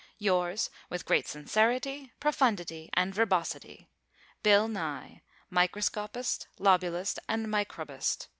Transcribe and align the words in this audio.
Yours, 0.17 0.71
with 0.89 1.05
great 1.05 1.27
sincerity, 1.27 2.11
profundity 2.19 2.89
and 2.95 3.13
verbosity, 3.13 3.87
Bill 4.41 4.67
Nye, 4.67 5.21
Microscopist, 5.51 6.47
Lobulist 6.59 7.19
and 7.29 7.45
Microbist. 7.51 8.25